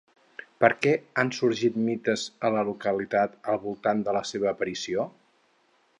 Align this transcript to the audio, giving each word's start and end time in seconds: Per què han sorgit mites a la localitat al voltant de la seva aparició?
Per 0.63 0.69
què 0.85 0.93
han 1.23 1.31
sorgit 1.39 1.77
mites 1.89 2.25
a 2.49 2.51
la 2.57 2.63
localitat 2.71 3.37
al 3.53 3.61
voltant 3.67 4.03
de 4.09 4.19
la 4.19 4.27
seva 4.35 4.51
aparició? 4.53 5.07